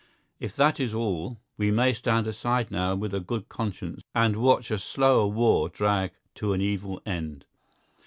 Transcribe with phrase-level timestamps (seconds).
[0.39, 4.71] If that is all, we may stand aside now with a good conscience and watch
[4.71, 7.45] a slower war drag to an evil end.